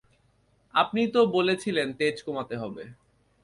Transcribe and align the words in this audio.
আপনিই 0.73 1.09
তো 1.11 1.21
বলেছিলেন 1.27 1.87
তেজ 1.99 2.15
কমাতে 2.23 2.55
হবে। 2.57 2.83